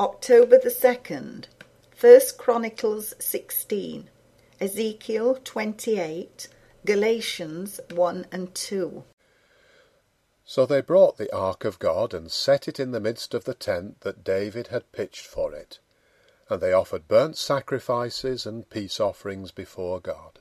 October 0.00 0.60
the 0.62 0.70
2nd, 0.70 1.46
First 1.90 2.38
Chronicles 2.38 3.14
16, 3.18 4.08
Ezekiel 4.60 5.40
28, 5.42 6.48
Galatians 6.86 7.80
1 7.92 8.26
and 8.30 8.54
2. 8.54 9.02
So 10.44 10.66
they 10.66 10.82
brought 10.82 11.16
the 11.16 11.34
ark 11.34 11.64
of 11.64 11.80
God 11.80 12.14
and 12.14 12.30
set 12.30 12.68
it 12.68 12.78
in 12.78 12.92
the 12.92 13.00
midst 13.00 13.34
of 13.34 13.42
the 13.42 13.54
tent 13.54 14.02
that 14.02 14.22
David 14.22 14.68
had 14.68 14.92
pitched 14.92 15.26
for 15.26 15.52
it, 15.52 15.80
and 16.48 16.60
they 16.60 16.72
offered 16.72 17.08
burnt 17.08 17.36
sacrifices 17.36 18.46
and 18.46 18.70
peace 18.70 19.00
offerings 19.00 19.50
before 19.50 19.98
God. 19.98 20.38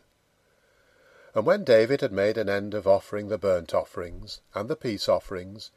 And 1.33 1.47
when 1.47 1.63
David 1.63 2.01
had 2.01 2.11
made 2.11 2.37
an 2.37 2.47
end 2.47 2.75
of 2.75 2.85
offering 2.85 3.29
the 3.29 3.39
burnt 3.39 3.73
offerings 3.73 4.39
and 4.53 4.69
the 4.69 4.75
peace 4.75 5.09
offerings, 5.09 5.71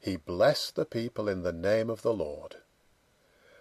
he 0.00 0.16
blessed 0.16 0.74
the 0.74 0.84
people 0.84 1.28
in 1.28 1.44
the 1.44 1.52
name 1.52 1.88
of 1.88 2.02
the 2.02 2.12
Lord. 2.12 2.56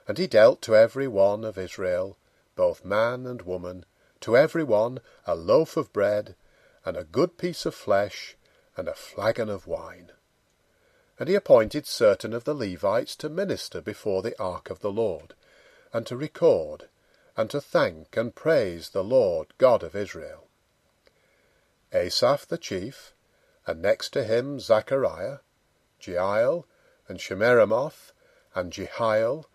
And 0.10 0.18
he 0.18 0.26
dealt 0.26 0.64
to 0.64 0.76
every 0.76 1.07
one 1.07 1.43
of 1.43 1.56
Israel, 1.56 2.18
both 2.56 2.84
man 2.84 3.28
and 3.28 3.43
woman, 3.43 3.86
to 4.21 4.36
every 4.36 4.64
one 4.64 5.01
a 5.28 5.36
loaf 5.36 5.78
of 5.78 5.93
bread, 5.93 6.36
and 6.84 6.97
a 6.97 7.04
good 7.04 7.38
piece 7.38 7.64
of 7.64 7.75
flesh, 7.75 8.36
and 8.75 8.87
a 8.87 8.96
flagon 8.96 9.50
of 9.50 9.68
wine. 9.68 10.11
And 11.20 11.29
he 11.29 11.36
appointed 11.36 11.86
certain 11.86 12.34
of 12.34 12.43
the 12.43 12.56
Levites 12.56 13.15
to 13.18 13.29
minister 13.29 13.82
before 13.82 14.24
the 14.24 14.36
ark 14.42 14.71
of 14.71 14.79
the 14.79 14.92
Lord, 14.92 15.36
and 15.93 16.07
to 16.07 16.18
record, 16.18 16.89
and 17.37 17.48
to 17.51 17.62
thank 17.62 18.18
and 18.18 18.34
praise 18.34 18.89
the 18.89 19.04
Lord 19.04 19.54
God 19.60 19.84
of 19.84 19.96
Israel. 19.96 20.48
Asaph 21.93 22.48
the 22.48 22.57
chief, 22.57 23.14
and 23.68 23.79
next 23.79 24.10
to 24.14 24.23
him 24.23 24.60
Zechariah, 24.60 25.37
Jeiel, 26.01 26.65
and 27.07 27.20
Shemiramoth, 27.20 28.12
and 28.56 28.73
Jehiel, 28.73 29.46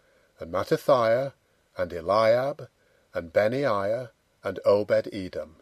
and 0.45 0.53
Mattithiah, 0.53 1.33
and 1.77 1.93
Eliab, 1.93 2.69
and 3.15 3.33
Benaiah, 3.33 4.11
and 4.43 4.61
Obed 4.67 5.09
Edom 5.13 5.57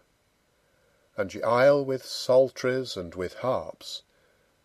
and 1.17 1.31
Jeiel 1.31 1.85
with 1.85 2.05
psalteries 2.05 2.97
and 2.97 3.15
with 3.15 3.35
harps, 3.35 4.03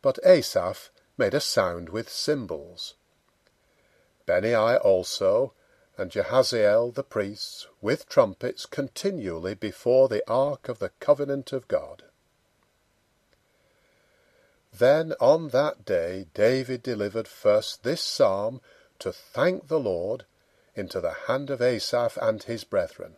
but 0.02 0.18
Asaph 0.26 0.90
made 1.18 1.34
a 1.34 1.40
sound 1.40 1.90
with 1.90 2.10
cymbals. 2.10 2.96
Benaiah 4.26 4.78
also, 4.78 5.54
and 5.98 6.12
Jahaziel 6.12 6.94
the 6.94 7.04
priests, 7.04 7.68
with 7.82 8.08
trumpets 8.08 8.66
continually 8.66 9.56
before 9.56 10.08
the 10.08 10.24
ark 10.30 10.70
of 10.70 10.80
the 10.80 10.92
covenant 11.00 11.52
of 11.52 11.68
God. 11.68 12.04
Then 14.72 15.14
on 15.20 15.50
that 15.50 15.86
day 15.86 16.28
David 16.34 16.84
delivered 16.84 17.28
first 17.28 17.84
this 17.84 18.02
psalm 18.02 18.62
to 19.00 19.12
thank 19.12 19.68
the 19.68 19.80
Lord 19.80 20.26
into 20.76 21.02
the 21.02 21.14
hand 21.28 21.50
of 21.50 21.62
Asaph 21.62 22.18
and 22.22 22.44
his 22.44 22.64
brethren. 22.64 23.16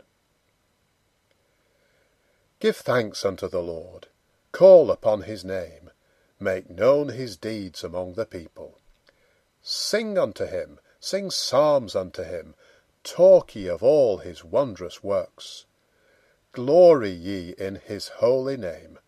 Give 2.60 2.76
thanks 2.76 3.24
unto 3.24 3.48
the 3.48 3.62
Lord, 3.62 4.08
call 4.52 4.92
upon 4.92 5.22
his 5.22 5.46
name, 5.46 5.92
make 6.40 6.70
known 6.70 7.10
his 7.10 7.38
deeds 7.38 7.84
among 7.84 8.14
the 8.14 8.26
people. 8.26 8.80
Sing 9.62 10.18
unto 10.18 10.46
him, 10.46 10.80
sing 11.00 11.32
psalms 11.32 11.96
unto 11.96 12.24
him, 12.24 12.56
talk 13.04 13.56
ye 13.56 13.68
of 13.68 13.84
all 13.84 14.18
his 14.18 14.44
wondrous 14.44 15.04
works. 15.04 15.66
Glory 16.52 17.12
ye 17.12 17.56
in 17.58 17.76
his 17.76 18.08
holy 18.08 18.58
name, 18.58 19.00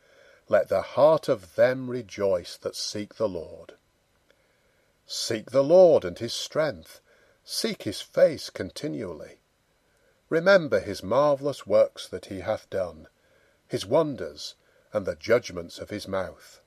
let 0.48 0.68
the 0.68 0.82
heart 0.82 1.28
of 1.28 1.56
them 1.56 1.90
rejoice 1.90 2.58
that 2.58 2.76
seek 2.76 3.16
the 3.16 3.30
Lord. 3.30 3.74
Seek 5.14 5.52
the 5.52 5.62
Lord 5.62 6.06
and 6.06 6.17
his 6.17 6.34
strength, 6.34 7.02
seek 7.44 7.84
his 7.84 8.00
face 8.00 8.50
continually. 8.50 9.42
Remember 10.30 10.80
his 10.80 11.03
marvellous 11.03 11.68
works 11.68 12.08
that 12.08 12.28
he 12.28 12.40
hath 12.40 12.70
done, 12.70 13.09
his 13.68 13.86
wonders, 13.86 14.56
and 14.94 15.06
the 15.06 15.18
judgments 15.18 15.80
of 15.80 15.90
his 15.90 16.08
mouth. 16.08 16.62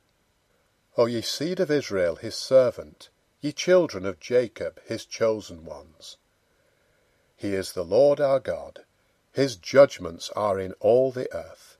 O 0.99 1.07
ye 1.07 1.23
seed 1.23 1.59
of 1.59 1.71
Israel 1.71 2.17
his 2.17 2.35
servant, 2.35 3.09
ye 3.41 3.51
children 3.51 4.05
of 4.05 4.21
Jacob 4.21 4.79
his 4.85 5.07
chosen 5.07 5.65
ones. 5.65 6.19
He 7.35 7.55
is 7.55 7.73
the 7.73 7.83
Lord 7.83 8.21
our 8.21 8.41
God, 8.41 8.85
his 9.33 9.57
judgments 9.57 10.29
are 10.37 10.61
in 10.61 10.75
all 10.81 11.11
the 11.11 11.35
earth. 11.35 11.79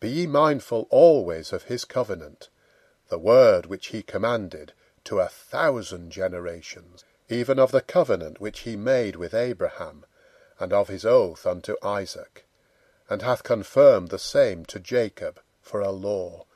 Be 0.00 0.08
ye 0.08 0.26
mindful 0.26 0.86
always 0.88 1.52
of 1.52 1.64
his 1.64 1.84
covenant, 1.84 2.48
the 3.08 3.18
word 3.18 3.66
which 3.66 3.88
he 3.88 4.02
commanded 4.02 4.72
to 5.04 5.20
a 5.20 5.28
thousand 5.28 6.10
generations, 6.10 7.04
even 7.28 7.58
of 7.58 7.70
the 7.70 7.80
covenant 7.80 8.40
which 8.40 8.60
he 8.60 8.76
made 8.76 9.16
with 9.16 9.34
Abraham, 9.34 10.04
and 10.58 10.72
of 10.72 10.88
his 10.88 11.04
oath 11.04 11.46
unto 11.46 11.76
Isaac 11.82 12.46
and 13.08 13.22
hath 13.22 13.42
confirmed 13.42 14.08
the 14.08 14.18
same 14.18 14.64
to 14.64 14.80
Jacob 14.80 15.40
for 15.60 15.80
a 15.80 15.90
law, 15.90 16.46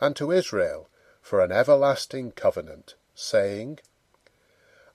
and 0.00 0.16
to 0.16 0.32
Israel 0.32 0.88
for 1.20 1.40
an 1.40 1.52
everlasting 1.52 2.32
covenant, 2.32 2.94
saying, 3.14 3.78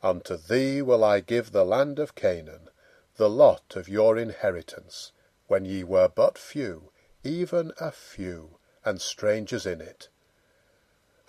Unto 0.02 0.36
thee 0.36 0.82
will 0.82 1.04
I 1.04 1.20
give 1.20 1.52
the 1.52 1.66
land 1.66 2.00
of 2.00 2.16
Canaan, 2.16 2.70
the 3.18 3.30
lot 3.30 3.76
of 3.76 3.88
your 3.88 4.18
inheritance, 4.18 5.12
when 5.48 5.66
ye 5.66 5.84
were 5.84 6.10
but 6.10 6.38
few, 6.38 6.92
even 7.24 7.72
a 7.80 7.92
few, 7.92 8.58
and 8.84 9.00
strangers 9.00 9.66
in 9.66 9.82
it. 9.82 10.10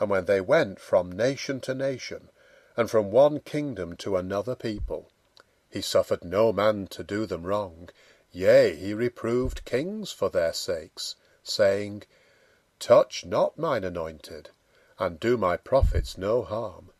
And 0.00 0.10
when 0.10 0.24
they 0.24 0.40
went 0.40 0.80
from 0.80 1.12
nation 1.12 1.60
to 1.60 1.74
nation, 1.74 2.30
and 2.76 2.90
from 2.90 3.10
one 3.10 3.40
kingdom 3.40 3.96
to 3.98 4.16
another 4.16 4.56
people, 4.56 5.10
he 5.70 5.80
suffered 5.80 6.24
no 6.24 6.52
man 6.52 6.86
to 6.88 7.04
do 7.04 7.26
them 7.26 7.44
wrong, 7.44 7.90
Yea, 8.32 8.74
he 8.74 8.92
reproved 8.92 9.64
kings 9.64 10.10
for 10.10 10.28
their 10.28 10.52
sakes, 10.52 11.14
saying, 11.44 12.02
Touch 12.80 13.24
not 13.24 13.56
mine 13.56 13.84
anointed, 13.84 14.50
and 14.98 15.20
do 15.20 15.36
my 15.36 15.56
prophets 15.56 16.18
no 16.18 16.42
harm. 16.42 16.90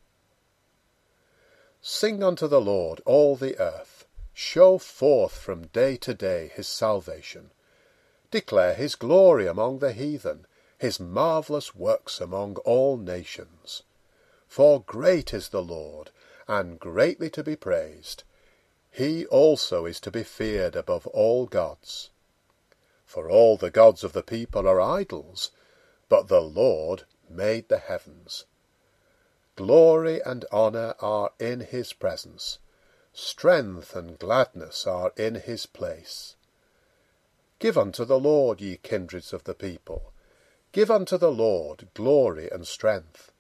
Sing 1.83 2.23
unto 2.23 2.47
the 2.47 2.61
Lord 2.61 3.01
all 3.05 3.37
the 3.37 3.59
earth, 3.59 4.07
show 4.33 4.79
forth 4.79 5.33
from 5.33 5.67
day 5.67 5.97
to 5.99 6.15
day 6.15 6.53
his 6.55 6.69
salvation. 6.69 7.51
Declare 8.31 8.75
his 8.75 8.95
glory 8.95 9.47
among 9.47 9.81
the 9.81 9.93
heathen, 9.93 10.47
his 10.79 10.99
marvellous 10.99 11.75
works 11.75 12.21
among 12.21 12.57
all 12.59 12.97
nations. 12.97 13.83
For 14.49 14.81
great 14.81 15.33
is 15.33 15.49
the 15.49 15.63
Lord, 15.63 16.11
and 16.47 16.79
greatly 16.79 17.31
to 17.31 17.43
be 17.43 17.57
praised 17.57 18.25
he 18.95 19.27
also 19.27 19.87
is 19.87 19.99
to 19.99 20.09
be 20.13 20.23
feared 20.23 20.77
above 20.77 21.05
all 21.09 21.47
gods. 21.47 22.11
For 23.05 23.29
all 23.29 23.57
the 23.57 23.73
gods 23.73 24.05
of 24.05 24.13
the 24.13 24.23
people 24.23 24.69
are 24.69 24.81
idols, 24.81 25.51
but 26.09 26.29
the 26.29 26.41
Lord 26.41 27.03
made 27.29 27.69
the 27.69 27.79
heavens. 27.79 28.45
Glory 29.57 30.23
and 30.23 30.45
honour 30.53 30.95
are 31.01 31.33
in 31.41 31.59
his 31.59 31.93
presence, 31.93 32.59
strength 33.13 33.97
and 33.97 34.17
gladness 34.17 34.87
are 34.87 35.13
in 35.17 35.35
his 35.35 35.67
place. 35.67 36.37
Give 37.59 37.77
unto 37.77 38.05
the 38.05 38.21
Lord, 38.21 38.61
ye 38.61 38.77
kindreds 38.77 39.33
of 39.33 39.43
the 39.43 39.55
people, 39.55 40.13
give 40.75 40.91
unto 40.91 41.17
the 41.17 41.33
Lord 41.33 41.89
glory 41.95 42.51
and 42.51 42.67
strength. 42.67 43.33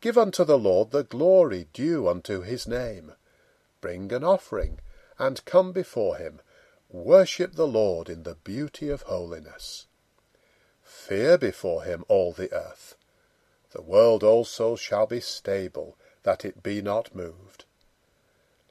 Give 0.00 0.16
unto 0.16 0.44
the 0.44 0.58
Lord 0.58 0.92
the 0.92 1.02
glory 1.02 1.66
due 1.72 2.08
unto 2.08 2.42
his 2.42 2.68
name 2.68 3.14
bring 3.84 4.10
an 4.14 4.24
offering, 4.24 4.80
and 5.18 5.44
come 5.44 5.70
before 5.70 6.16
him, 6.16 6.40
worship 6.88 7.52
the 7.52 7.66
Lord 7.66 8.08
in 8.08 8.22
the 8.22 8.36
beauty 8.36 8.88
of 8.88 9.02
holiness. 9.02 9.84
Fear 10.82 11.36
before 11.36 11.84
him 11.84 12.02
all 12.08 12.32
the 12.32 12.50
earth. 12.50 12.96
The 13.72 13.82
world 13.82 14.24
also 14.24 14.74
shall 14.74 15.06
be 15.06 15.20
stable, 15.20 15.98
that 16.22 16.46
it 16.46 16.62
be 16.62 16.80
not 16.80 17.14
moved. 17.14 17.66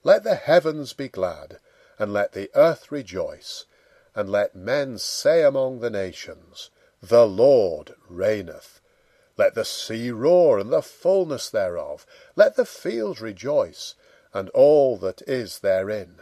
Let 0.04 0.24
the 0.24 0.34
heavens 0.34 0.94
be 0.94 1.10
glad, 1.10 1.60
and 2.00 2.12
let 2.12 2.32
the 2.32 2.50
earth 2.56 2.92
rejoice, 2.92 3.66
and 4.16 4.32
let 4.32 4.56
men 4.56 4.98
say 4.98 5.44
among 5.44 5.82
the 5.82 5.92
nations, 5.92 6.72
The 7.04 7.28
Lord 7.28 7.96
reigneth. 8.08 8.80
Let 9.36 9.56
the 9.56 9.66
sea 9.66 10.10
roar, 10.12 10.58
and 10.58 10.72
the 10.72 10.82
fulness 10.82 11.50
thereof. 11.50 12.06
Let 12.38 12.56
the 12.56 12.66
fields 12.66 13.20
rejoice, 13.20 13.96
and 14.34 14.48
all 14.52 14.96
that 15.00 15.22
is 15.24 15.60
therein. 15.60 16.22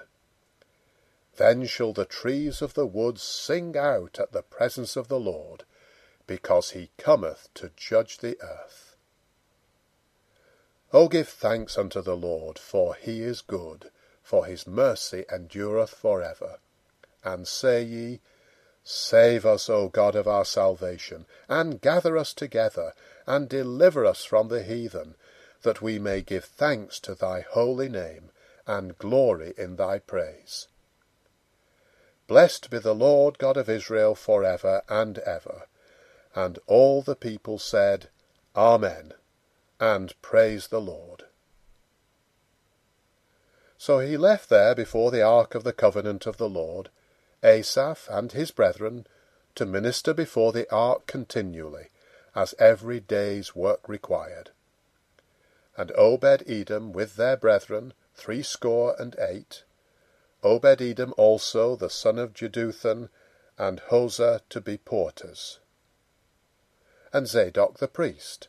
Then 1.37 1.67
shall 1.67 1.93
the 1.93 2.05
trees 2.05 2.63
of 2.63 2.73
the 2.73 2.87
woods 2.87 3.21
sing 3.21 3.77
out 3.77 4.19
at 4.19 4.31
the 4.31 4.41
presence 4.41 4.95
of 4.95 5.07
the 5.07 5.19
Lord, 5.19 5.65
because 6.25 6.71
he 6.71 6.89
cometh 6.97 7.49
to 7.53 7.69
judge 7.75 8.17
the 8.17 8.41
earth. 8.41 8.95
O 10.91 11.07
give 11.07 11.29
thanks 11.29 11.77
unto 11.77 12.01
the 12.01 12.17
Lord, 12.17 12.57
for 12.57 12.95
he 12.95 13.21
is 13.21 13.41
good, 13.41 13.91
for 14.23 14.47
his 14.47 14.65
mercy 14.65 15.25
endureth 15.31 15.91
for 15.91 16.23
ever. 16.23 16.57
And 17.23 17.47
say 17.47 17.83
ye, 17.83 18.19
Save 18.83 19.45
us, 19.45 19.69
O 19.69 19.89
God 19.89 20.15
of 20.15 20.27
our 20.27 20.45
salvation, 20.45 21.25
and 21.47 21.81
gather 21.81 22.17
us 22.17 22.33
together, 22.33 22.93
and 23.27 23.47
deliver 23.47 24.05
us 24.05 24.23
from 24.23 24.47
the 24.47 24.63
heathen, 24.63 25.15
that 25.61 25.81
we 25.81 25.99
may 25.99 26.21
give 26.21 26.45
thanks 26.45 26.99
to 27.01 27.13
thy 27.13 27.41
holy 27.41 27.89
name, 27.89 28.31
and 28.65 28.97
glory 28.97 29.53
in 29.57 29.75
thy 29.75 29.99
praise. 29.99 30.67
Blessed 32.27 32.69
be 32.69 32.79
the 32.79 32.95
Lord 32.95 33.37
God 33.37 33.57
of 33.57 33.69
Israel 33.69 34.15
for 34.15 34.43
ever 34.43 34.81
and 34.87 35.19
ever. 35.19 35.67
And 36.33 36.59
all 36.65 37.01
the 37.01 37.15
people 37.15 37.59
said, 37.59 38.09
Amen, 38.55 39.13
and 39.79 40.13
praise 40.21 40.67
the 40.67 40.79
Lord. 40.79 41.25
So 43.77 43.99
he 43.99 44.15
left 44.15 44.47
there 44.49 44.73
before 44.73 45.11
the 45.11 45.21
ark 45.21 45.55
of 45.55 45.63
the 45.63 45.73
covenant 45.73 46.25
of 46.25 46.37
the 46.37 46.49
Lord, 46.49 46.89
Asaph 47.43 48.07
and 48.09 48.31
his 48.31 48.51
brethren, 48.51 49.07
to 49.55 49.65
minister 49.65 50.13
before 50.13 50.51
the 50.51 50.69
ark 50.71 51.07
continually, 51.07 51.89
as 52.35 52.55
every 52.59 52.99
day's 52.99 53.55
work 53.55 53.87
required. 53.89 54.51
And 55.75 55.91
Obed 55.95 56.43
Edom 56.47 56.93
with 56.93 57.15
their 57.15 57.35
brethren, 57.35 57.93
threescore 58.13 58.95
and 58.99 59.15
eight, 59.19 59.63
Obed 60.43 60.81
Edom 60.81 61.13
also 61.17 61.75
the 61.75 61.89
son 61.89 62.17
of 62.17 62.33
Jeduthun, 62.33 63.09
and 63.57 63.79
Hosah 63.89 64.41
to 64.49 64.61
be 64.61 64.77
porters. 64.77 65.59
And 67.13 67.27
Zadok 67.27 67.77
the 67.77 67.87
priest, 67.87 68.47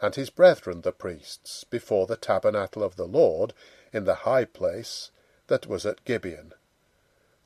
and 0.00 0.14
his 0.14 0.30
brethren 0.30 0.82
the 0.82 0.92
priests, 0.92 1.64
before 1.64 2.06
the 2.06 2.16
tabernacle 2.16 2.82
of 2.82 2.96
the 2.96 3.06
Lord 3.06 3.54
in 3.92 4.04
the 4.04 4.26
high 4.26 4.44
place 4.44 5.10
that 5.46 5.66
was 5.66 5.86
at 5.86 6.04
Gibeon, 6.04 6.52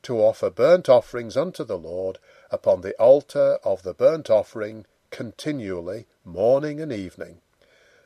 to 0.02 0.18
offer 0.18 0.50
burnt 0.50 0.88
offerings 0.88 1.36
unto 1.36 1.64
the 1.64 1.78
Lord 1.78 2.18
upon 2.50 2.80
the 2.80 2.94
altar 2.96 3.58
of 3.64 3.82
the 3.82 3.94
burnt 3.94 4.30
offering 4.30 4.86
continually, 5.10 6.06
morning 6.24 6.80
and 6.80 6.92
evening, 6.92 7.40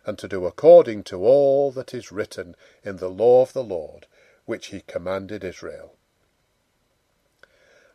and 0.07 0.19
to 0.19 0.29
do 0.29 0.47
according 0.47 1.03
to 1.05 1.25
all 1.25 1.71
that 1.73 1.95
is 1.95 2.13
written 2.13 2.57
in 2.83 2.97
the 2.97 3.11
law 3.11 3.43
of 3.43 3.53
the 3.53 3.65
Lord, 3.65 4.07
which 4.47 4.69
he 4.69 4.81
commanded 4.81 5.45
Israel. 5.45 5.95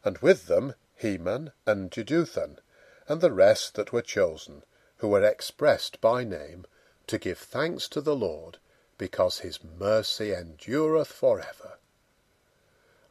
And 0.03 0.17
with 0.19 0.47
them 0.47 0.75
Heman 0.95 1.51
and 1.65 1.91
Jeduthun, 1.91 2.59
and 3.07 3.21
the 3.21 3.31
rest 3.31 3.75
that 3.75 3.91
were 3.91 4.01
chosen, 4.01 4.63
who 4.97 5.09
were 5.09 5.23
expressed 5.23 6.01
by 6.01 6.23
name, 6.23 6.65
to 7.07 7.17
give 7.17 7.38
thanks 7.38 7.88
to 7.89 8.01
the 8.01 8.15
Lord, 8.15 8.57
because 8.97 9.39
his 9.39 9.63
mercy 9.63 10.33
endureth 10.33 11.07
for 11.07 11.39
ever. 11.39 11.77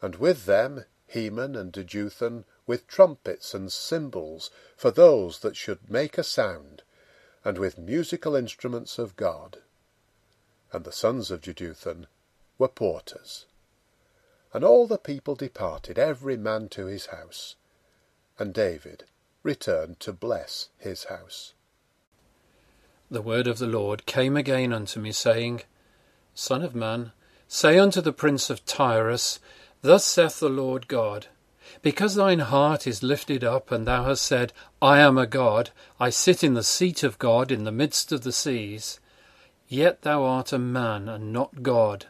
And 0.07 0.15
with 0.15 0.45
them 0.45 0.85
Heman 1.09 1.57
and 1.57 1.73
Jeduthun, 1.73 2.45
with 2.65 2.87
trumpets 2.87 3.55
and 3.55 3.73
cymbals, 3.73 4.53
for 4.77 4.93
those 4.93 5.41
that 5.41 5.57
should 5.57 5.91
make 5.91 6.17
a 6.17 6.23
sound, 6.23 6.85
and 7.45 7.59
with 7.59 7.77
musical 7.77 8.37
instruments 8.37 9.01
of 9.01 9.17
God. 9.17 9.63
And 10.73 10.85
the 10.85 10.93
sons 10.93 11.33
of 11.33 11.41
Jeduthun 11.41 12.07
were 12.57 12.69
porters. 12.69 13.47
And 14.55 14.63
all 14.63 14.87
the 14.87 14.97
people 14.97 15.35
departed, 15.35 15.99
every 15.99 16.37
man 16.37 16.69
to 16.69 16.87
his 16.87 17.07
house. 17.07 17.57
And 18.39 18.55
David 18.55 19.07
returned 19.43 19.99
to 19.99 20.13
bless 20.13 20.69
his 20.79 21.07
house. 21.07 21.53
The 23.11 23.23
word 23.23 23.49
of 23.49 23.59
the 23.59 23.67
Lord 23.67 24.07
came 24.07 24.37
again 24.37 24.73
unto 24.73 25.01
me, 25.01 25.11
saying, 25.11 25.63
Son 26.33 26.63
of 26.63 26.77
man, 26.77 27.11
say 27.49 27.77
unto 27.77 28.01
the 28.01 28.13
prince 28.13 28.51
of 28.51 28.65
Tyrus, 28.65 29.41
Thus 29.83 30.05
saith 30.05 30.41
the 30.41 30.49
Lord 30.49 30.89
God, 30.89 31.27
Because 31.83 32.15
thine 32.15 32.41
heart 32.41 32.87
is 32.87 33.03
lifted 33.03 33.45
up, 33.45 33.71
and 33.71 33.87
thou 33.87 34.05
hast 34.05 34.23
said, 34.23 34.53
I 34.81 35.01
am 35.01 35.19
a 35.19 35.27
God, 35.27 35.71
I 36.01 36.11
sit 36.11 36.43
in 36.43 36.55
the 36.55 36.63
seat 36.63 37.03
of 37.03 37.19
God 37.19 37.53
in 37.53 37.65
the 37.65 37.73
midst 37.73 38.13
of 38.13 38.23
the 38.23 38.33
seas, 38.33 39.01
yet 39.69 40.03
thou 40.03 40.25
art 40.25 40.53
a 40.53 40.59
man, 40.59 41.09
and 41.09 41.33
not 41.33 41.63
God 41.63 42.07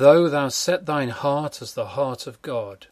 though 0.00 0.28
thou 0.28 0.48
set 0.48 0.86
thine 0.86 1.10
heart 1.10 1.60
as 1.60 1.74
the 1.74 1.88
heart 1.88 2.26
of 2.26 2.40
God. 2.40 2.86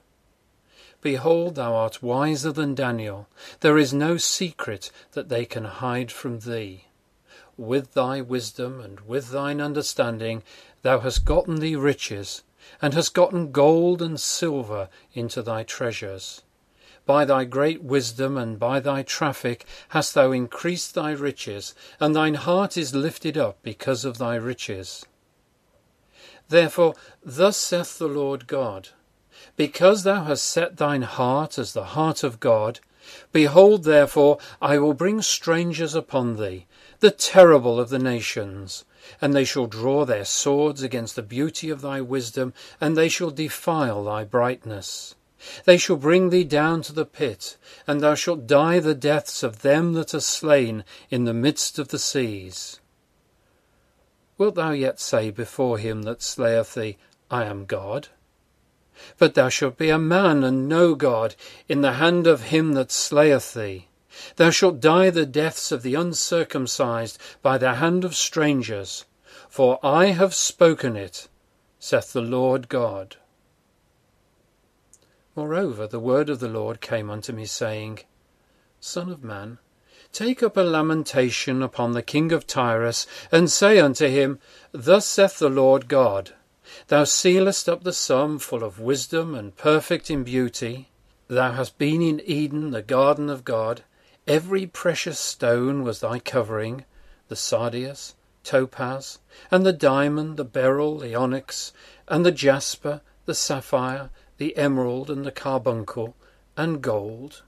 Behold, 1.00 1.55
thou 1.55 1.75
art 1.75 2.03
wiser 2.03 2.53
than 2.53 2.75
Daniel. 2.75 3.29
There 3.61 3.79
is 3.79 3.94
no 3.94 4.17
secret 4.17 4.91
that 5.12 5.29
they 5.31 5.44
can 5.44 5.64
hide 5.64 6.12
from 6.12 6.41
thee. 6.41 6.85
With 7.56 7.94
thy 7.94 8.21
wisdom 8.21 8.81
and 8.81 9.00
with 9.00 9.31
thine 9.31 9.61
understanding 9.61 10.43
thou 10.82 11.00
hast 11.00 11.25
gotten 11.25 11.61
thee 11.61 11.76
riches, 11.76 12.43
and 12.81 12.94
hast 12.94 13.15
gotten 13.15 13.53
gold 13.53 14.03
and 14.03 14.20
silver 14.20 14.88
into 15.12 15.43
thy 15.43 15.62
treasures. 15.62 16.43
By 17.06 17.25
thy 17.25 17.44
great 17.44 17.82
wisdom 17.82 18.37
and 18.37 18.59
by 18.59 18.81
thy 18.81 19.03
traffic 19.03 19.65
hast 19.91 20.15
thou 20.15 20.31
increased 20.31 20.94
thy 20.94 21.12
riches, 21.12 21.75
and 21.99 22.15
thine 22.15 22.35
heart 22.35 22.76
is 22.76 22.94
lifted 22.94 23.38
up 23.38 23.56
because 23.62 24.05
of 24.05 24.19
thy 24.19 24.35
riches. 24.35 25.06
Therefore, 26.49 26.94
thus 27.23 27.56
saith 27.56 27.99
the 27.99 28.09
Lord 28.09 28.47
God 28.47 28.91
Because 29.56 30.03
thou 30.03 30.25
hast 30.25 30.44
set 30.44 30.76
thine 30.76 31.03
heart 31.03 31.59
as 31.59 31.73
the 31.73 31.97
heart 31.97 32.23
of 32.23 32.41
God, 32.41 32.81
behold, 33.32 33.84
therefore, 33.84 34.38
I 34.60 34.78
will 34.78 34.94
bring 34.94 35.22
strangers 35.22 35.94
upon 35.94 36.37
thee, 36.37 36.66
the 37.00 37.10
terrible 37.10 37.78
of 37.81 37.88
the 37.88 37.99
nations. 37.99 38.84
And 39.20 39.34
they 39.34 39.44
shall 39.44 39.66
draw 39.66 40.05
their 40.05 40.25
swords 40.25 40.82
against 40.82 41.16
the 41.16 41.22
beauty 41.22 41.70
of 41.70 41.81
thy 41.81 42.00
wisdom, 42.00 42.52
and 42.81 42.96
they 42.96 43.08
shall 43.08 43.31
defile 43.31 44.05
thy 44.05 44.25
brightness. 44.25 45.14
They 45.64 45.78
shall 45.78 45.96
bring 45.96 46.31
thee 46.31 46.44
down 46.44 46.82
to 46.82 46.93
the 46.93 47.06
pit, 47.06 47.56
and 47.87 48.00
thou 48.00 48.14
shalt 48.14 48.46
die 48.46 48.81
the 48.81 48.94
deaths 48.94 49.43
of 49.43 49.62
them 49.62 49.93
that 49.93 50.12
are 50.12 50.20
slain 50.20 50.84
in 51.11 51.25
the 51.25 51.34
midst 51.34 51.78
of 51.78 51.88
the 51.88 51.99
seas. 51.99 52.81
Wilt 54.37 54.56
thou 54.56 54.72
yet 54.72 55.00
say 55.00 55.31
before 55.31 55.78
him 55.78 56.02
that 56.02 56.22
slayeth 56.22 56.75
thee, 56.75 56.96
I 57.31 57.44
am 57.44 57.66
God? 57.66 58.08
But 59.19 59.35
thou 59.35 59.49
shalt 59.49 59.77
be 59.77 59.91
a 59.91 59.99
man 59.99 60.45
and 60.45 60.69
no 60.69 60.95
God 60.95 61.35
in 61.69 61.81
the 61.81 61.95
hand 61.95 62.27
of 62.27 62.45
him 62.45 62.73
that 62.73 62.91
slayeth 62.91 63.55
thee. 63.55 63.89
Thou 64.37 64.50
shalt 64.50 64.81
die 64.81 65.11
the 65.11 65.27
deaths 65.27 65.71
of 65.71 65.83
the 65.83 65.95
uncircumcised 65.95 67.19
by 67.43 67.59
the 67.59 67.75
hand 67.75 68.05
of 68.05 68.17
strangers. 68.17 69.05
For 69.49 69.79
I 69.85 70.06
have 70.06 70.35
spoken 70.35 70.97
it, 70.97 71.29
saith 71.79 72.12
the 72.12 72.21
Lord 72.21 72.69
God. 72.69 73.17
Moreover, 75.37 75.87
the 75.87 76.00
word 76.00 76.29
of 76.29 76.41
the 76.41 76.49
Lord 76.49 76.81
came 76.81 77.11
unto 77.11 77.33
me, 77.33 77.45
saying, 77.45 78.00
Son 78.81 79.09
of 79.09 79.23
man, 79.23 79.59
Take 80.12 80.43
up 80.43 80.56
a 80.56 80.62
lamentation 80.62 81.62
upon 81.62 81.93
the 81.93 82.03
king 82.03 82.33
of 82.33 82.47
Tyrus, 82.47 83.06
and 83.31 83.50
say 83.50 83.79
unto 83.79 84.09
him, 84.09 84.41
Thus 84.73 85.06
saith 85.06 85.39
the 85.39 85.50
Lord 85.50 85.87
God, 85.87 86.35
Thou 86.88 87.05
sealest 87.05 87.69
up 87.69 87.85
the 87.85 87.93
sum 87.93 88.38
full 88.38 88.62
of 88.62 88.81
wisdom 88.81 89.35
and 89.35 89.57
perfect 89.57 90.11
in 90.11 90.25
beauty. 90.25 90.88
Thou 91.28 91.52
hast 91.52 91.78
been 91.78 92.02
in 92.02 92.21
Eden, 92.25 92.71
the 92.71 92.83
garden 92.83 93.28
of 93.31 93.45
God. 93.45 93.83
Every 94.26 94.66
precious 94.66 95.19
stone 95.19 95.83
was 95.83 96.00
thy 96.00 96.19
covering, 96.19 96.85
the 97.28 97.37
sardius, 97.37 98.14
topaz, 98.45 99.19
and 99.50 99.64
the 99.64 99.73
diamond, 99.73 100.37
the 100.37 100.45
beryl, 100.45 100.99
the 100.99 101.14
onyx, 101.14 101.73
and 102.07 102.25
the 102.25 102.33
jasper, 102.33 103.02
the 103.26 103.35
sapphire, 103.35 104.11
the 104.38 104.57
emerald, 104.57 105.11
and 105.11 105.25
the 105.25 105.33
carbuncle, 105.33 106.16
and 106.57 106.83
gold. 106.83 107.42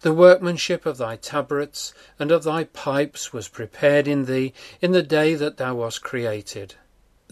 The 0.00 0.12
workmanship 0.12 0.84
of 0.86 0.98
thy 0.98 1.16
tabrets 1.16 1.94
and 2.18 2.30
of 2.30 2.44
thy 2.44 2.64
pipes 2.64 3.32
was 3.32 3.48
prepared 3.48 4.06
in 4.06 4.26
thee 4.26 4.52
in 4.80 4.92
the 4.92 5.02
day 5.02 5.34
that 5.34 5.56
thou 5.56 5.76
wast 5.76 6.02
created. 6.02 6.74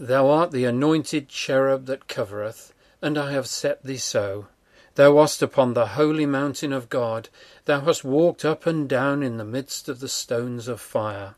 Thou 0.03 0.29
art 0.29 0.49
the 0.49 0.65
anointed 0.65 1.29
cherub 1.29 1.85
that 1.85 2.07
covereth, 2.07 2.73
and 3.03 3.19
I 3.19 3.33
have 3.33 3.45
set 3.45 3.83
thee 3.83 3.99
so. 3.99 4.47
Thou 4.95 5.11
wast 5.11 5.43
upon 5.43 5.75
the 5.75 5.89
holy 5.89 6.25
mountain 6.25 6.73
of 6.73 6.89
God, 6.89 7.29
thou 7.65 7.81
hast 7.81 8.03
walked 8.03 8.43
up 8.43 8.65
and 8.65 8.89
down 8.89 9.21
in 9.21 9.37
the 9.37 9.45
midst 9.45 9.87
of 9.87 9.99
the 9.99 10.09
stones 10.09 10.67
of 10.67 10.81
fire. 10.81 11.35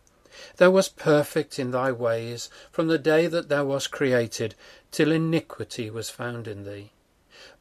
Thou 0.55 0.69
wast 0.71 0.95
perfect 0.95 1.59
in 1.59 1.71
thy 1.71 1.91
ways 1.91 2.49
from 2.71 2.87
the 2.87 2.97
day 2.97 3.27
that 3.27 3.49
thou 3.49 3.65
wast 3.65 3.91
created, 3.91 4.55
till 4.91 5.11
iniquity 5.11 5.89
was 5.89 6.09
found 6.09 6.47
in 6.47 6.63
thee. 6.63 6.93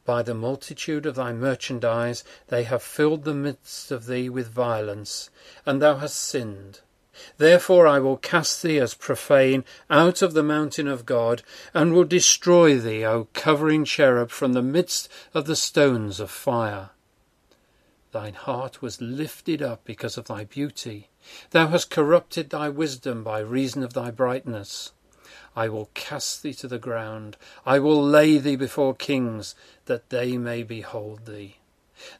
By 0.05 0.23
the 0.23 0.33
multitude 0.33 1.05
of 1.05 1.15
thy 1.15 1.33
merchandise 1.33 2.23
they 2.47 2.63
have 2.63 2.81
filled 2.81 3.25
the 3.25 3.33
midst 3.33 3.91
of 3.91 4.05
thee 4.05 4.29
with 4.29 4.47
violence, 4.47 5.29
and 5.65 5.81
thou 5.81 5.97
hast 5.97 6.15
sinned. 6.15 6.79
Therefore 7.37 7.87
I 7.87 7.99
will 7.99 8.17
cast 8.17 8.61
thee 8.61 8.79
as 8.79 8.93
profane 8.93 9.63
out 9.89 10.21
of 10.21 10.33
the 10.33 10.43
mountain 10.43 10.87
of 10.87 11.05
God, 11.05 11.43
and 11.73 11.93
will 11.93 12.03
destroy 12.03 12.77
thee, 12.77 13.05
O 13.05 13.27
covering 13.33 13.85
cherub, 13.85 14.29
from 14.29 14.53
the 14.53 14.61
midst 14.61 15.09
of 15.33 15.45
the 15.45 15.55
stones 15.55 16.19
of 16.19 16.31
fire. 16.31 16.89
Thine 18.11 18.35
heart 18.35 18.81
was 18.81 19.01
lifted 19.01 19.61
up 19.61 19.83
because 19.85 20.17
of 20.17 20.25
thy 20.25 20.43
beauty. 20.43 21.09
Thou 21.49 21.67
hast 21.67 21.89
corrupted 21.89 22.49
thy 22.49 22.69
wisdom 22.69 23.23
by 23.23 23.39
reason 23.39 23.83
of 23.83 23.93
thy 23.93 24.11
brightness. 24.11 24.91
I 25.55 25.69
will 25.69 25.89
cast 25.93 26.43
thee 26.43 26.53
to 26.55 26.67
the 26.67 26.79
ground. 26.79 27.37
I 27.65 27.79
will 27.79 28.03
lay 28.03 28.37
thee 28.37 28.55
before 28.55 28.93
kings, 28.95 29.55
that 29.85 30.09
they 30.09 30.37
may 30.37 30.63
behold 30.63 31.25
thee. 31.25 31.57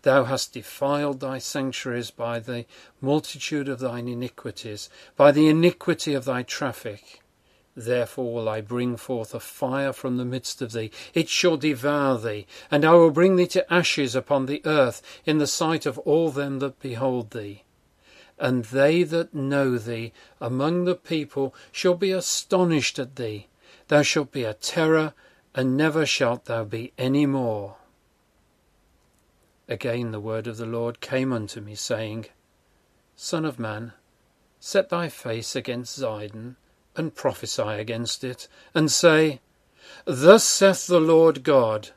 Thou 0.03 0.25
hast 0.25 0.53
defiled 0.53 1.19
thy 1.19 1.39
sanctuaries 1.39 2.11
by 2.11 2.39
the 2.39 2.65
multitude 3.01 3.67
of 3.67 3.79
thine 3.79 4.07
iniquities, 4.07 4.89
by 5.15 5.31
the 5.31 5.47
iniquity 5.47 6.13
of 6.13 6.25
thy 6.25 6.43
traffic. 6.43 7.21
Therefore 7.75 8.33
will 8.33 8.47
I 8.47 8.61
bring 8.61 8.97
forth 8.97 9.33
a 9.33 9.39
fire 9.39 9.93
from 9.93 10.17
the 10.17 10.25
midst 10.25 10.61
of 10.61 10.73
thee, 10.73 10.91
it 11.15 11.27
shall 11.27 11.57
devour 11.57 12.19
thee, 12.19 12.45
and 12.69 12.85
I 12.85 12.93
will 12.93 13.09
bring 13.09 13.35
thee 13.35 13.47
to 13.47 13.73
ashes 13.73 14.13
upon 14.13 14.45
the 14.45 14.61
earth 14.63 15.01
in 15.25 15.39
the 15.39 15.47
sight 15.47 15.87
of 15.87 15.97
all 15.99 16.29
them 16.29 16.59
that 16.59 16.79
behold 16.79 17.31
thee. 17.31 17.63
And 18.37 18.65
they 18.65 19.03
that 19.03 19.33
know 19.33 19.77
thee 19.77 20.13
among 20.39 20.85
the 20.85 20.95
people 20.95 21.55
shall 21.71 21.95
be 21.95 22.11
astonished 22.11 22.99
at 22.99 23.15
thee. 23.15 23.47
Thou 23.87 24.03
shalt 24.03 24.31
be 24.31 24.43
a 24.43 24.53
terror, 24.53 25.13
and 25.55 25.75
never 25.75 26.05
shalt 26.05 26.45
thou 26.45 26.63
be 26.63 26.93
any 26.97 27.25
more. 27.25 27.77
Again 29.67 30.11
the 30.11 30.19
word 30.19 30.47
of 30.47 30.57
the 30.57 30.65
Lord 30.65 30.99
came 30.99 31.31
unto 31.31 31.61
me, 31.61 31.75
saying, 31.75 32.25
Son 33.15 33.45
of 33.45 33.59
man, 33.59 33.93
set 34.59 34.89
thy 34.89 35.09
face 35.09 35.55
against 35.55 35.99
Zidon 35.99 36.55
and 36.95 37.15
prophesy 37.15 37.61
against 37.61 38.23
it, 38.23 38.47
and 38.75 38.91
say, 38.91 39.39
Thus 40.05 40.43
saith 40.43 40.87
the 40.87 40.99
Lord 40.99 41.43
God, 41.43 41.89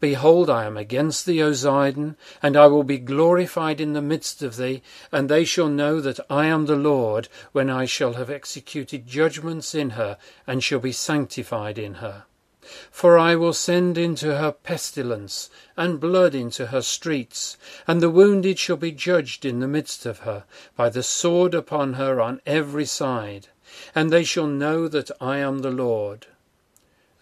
Behold, 0.00 0.48
I 0.48 0.64
am 0.64 0.76
against 0.76 1.26
thee, 1.26 1.42
O 1.42 1.52
Zidon, 1.52 2.16
and 2.42 2.56
I 2.56 2.66
will 2.66 2.84
be 2.84 2.98
glorified 2.98 3.80
in 3.80 3.92
the 3.92 4.02
midst 4.02 4.42
of 4.42 4.56
thee, 4.56 4.82
and 5.12 5.28
they 5.28 5.44
shall 5.44 5.68
know 5.68 6.00
that 6.00 6.20
I 6.30 6.46
am 6.46 6.66
the 6.66 6.76
Lord, 6.76 7.28
when 7.52 7.70
I 7.70 7.84
shall 7.84 8.14
have 8.14 8.30
executed 8.30 9.06
judgments 9.06 9.74
in 9.74 9.90
her, 9.90 10.18
and 10.46 10.62
shall 10.62 10.80
be 10.80 10.92
sanctified 10.92 11.78
in 11.78 11.94
her. 11.94 12.24
For 12.90 13.18
I 13.18 13.34
will 13.36 13.52
send 13.52 13.98
into 13.98 14.36
her 14.36 14.52
pestilence, 14.52 15.50
and 15.76 16.00
blood 16.00 16.34
into 16.34 16.66
her 16.66 16.82
streets, 16.82 17.56
and 17.86 18.00
the 18.00 18.10
wounded 18.10 18.58
shall 18.58 18.76
be 18.76 18.92
judged 18.92 19.44
in 19.44 19.60
the 19.60 19.68
midst 19.68 20.06
of 20.06 20.20
her, 20.20 20.44
by 20.76 20.88
the 20.88 21.02
sword 21.02 21.54
upon 21.54 21.94
her 21.94 22.20
on 22.20 22.40
every 22.46 22.86
side 22.86 23.48
and 23.94 24.12
they 24.12 24.24
shall 24.24 24.46
know 24.46 24.88
that 24.88 25.10
I 25.20 25.38
am 25.38 25.60
the 25.60 25.70
Lord. 25.70 26.26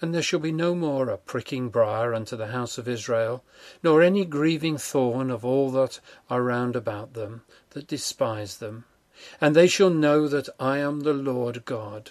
And 0.00 0.14
there 0.14 0.22
shall 0.22 0.40
be 0.40 0.52
no 0.52 0.74
more 0.74 1.08
a 1.08 1.16
pricking 1.16 1.68
briar 1.68 2.12
unto 2.12 2.36
the 2.36 2.48
house 2.48 2.76
of 2.78 2.88
Israel, 2.88 3.44
nor 3.82 4.02
any 4.02 4.24
grieving 4.24 4.76
thorn 4.76 5.30
of 5.30 5.44
all 5.44 5.70
that 5.72 6.00
are 6.28 6.42
round 6.42 6.74
about 6.74 7.14
them, 7.14 7.42
that 7.70 7.86
despise 7.86 8.58
them. 8.58 8.84
And 9.40 9.54
they 9.54 9.68
shall 9.68 9.90
know 9.90 10.26
that 10.28 10.48
I 10.58 10.78
am 10.78 11.00
the 11.00 11.12
Lord 11.12 11.64
God. 11.64 12.10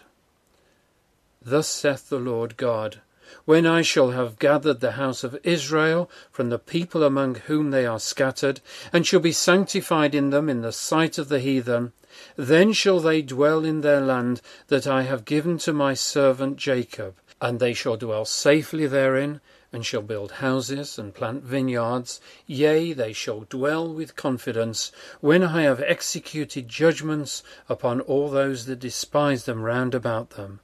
Thus 1.41 1.67
saith 1.67 2.07
the 2.09 2.19
Lord 2.19 2.55
God, 2.55 3.01
when 3.45 3.65
I 3.65 3.81
shall 3.81 4.11
have 4.11 4.39
gathered 4.39 4.81
the 4.81 4.91
house 4.93 5.23
of 5.23 5.39
Israel 5.43 6.09
from 6.31 6.49
the 6.49 6.59
people 6.59 7.03
among 7.03 7.35
whom 7.35 7.71
they 7.71 7.85
are 7.85 7.99
scattered, 7.99 8.59
and 8.91 9.07
shall 9.07 9.21
be 9.21 9.31
sanctified 9.31 10.13
in 10.13 10.31
them 10.31 10.49
in 10.49 10.61
the 10.61 10.73
sight 10.73 11.17
of 11.17 11.29
the 11.29 11.39
heathen, 11.39 11.93
then 12.35 12.73
shall 12.73 12.99
they 12.99 13.21
dwell 13.21 13.63
in 13.63 13.81
their 13.81 14.01
land 14.01 14.41
that 14.67 14.85
I 14.85 15.03
have 15.03 15.23
given 15.23 15.57
to 15.59 15.71
my 15.71 15.93
servant 15.93 16.57
Jacob, 16.57 17.15
and 17.39 17.59
they 17.59 17.73
shall 17.73 17.95
dwell 17.95 18.25
safely 18.25 18.85
therein, 18.85 19.39
and 19.71 19.85
shall 19.85 20.01
build 20.01 20.33
houses 20.33 20.99
and 20.99 21.13
plant 21.13 21.43
vineyards. 21.43 22.19
Yea, 22.45 22.91
they 22.91 23.13
shall 23.13 23.45
dwell 23.49 23.93
with 23.93 24.17
confidence, 24.17 24.91
when 25.21 25.41
I 25.41 25.61
have 25.61 25.81
executed 25.81 26.67
judgments 26.67 27.43
upon 27.69 28.01
all 28.01 28.29
those 28.29 28.65
that 28.65 28.79
despise 28.79 29.45
them 29.45 29.63
round 29.63 29.95
about 29.95 30.31
them, 30.31 30.59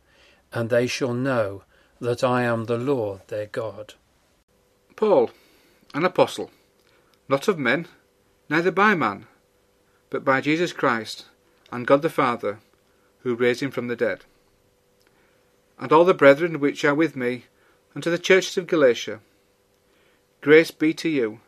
and 0.51 0.69
they 0.69 0.87
shall 0.87 1.13
know 1.13 1.63
that 1.99 2.23
I 2.23 2.43
am 2.43 2.65
the 2.65 2.77
Lord 2.77 3.21
their 3.27 3.47
God. 3.47 3.95
Paul, 4.95 5.31
an 5.93 6.05
apostle, 6.05 6.51
not 7.27 7.47
of 7.47 7.57
men, 7.57 7.87
neither 8.49 8.71
by 8.71 8.95
man, 8.95 9.25
but 10.09 10.23
by 10.23 10.41
Jesus 10.41 10.73
Christ 10.73 11.25
and 11.71 11.87
God 11.87 12.01
the 12.01 12.09
Father, 12.09 12.59
who 13.19 13.35
raised 13.35 13.61
him 13.61 13.71
from 13.71 13.87
the 13.87 13.95
dead. 13.95 14.23
And 15.79 15.91
all 15.91 16.05
the 16.05 16.13
brethren 16.13 16.59
which 16.59 16.85
are 16.85 16.95
with 16.95 17.15
me, 17.15 17.45
and 17.93 18.03
to 18.03 18.09
the 18.09 18.17
churches 18.17 18.57
of 18.57 18.67
Galatia, 18.67 19.19
grace 20.41 20.71
be 20.71 20.93
to 20.95 21.09
you, 21.09 21.39